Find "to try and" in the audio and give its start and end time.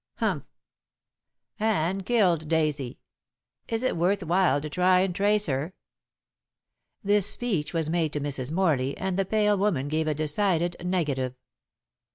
4.59-5.13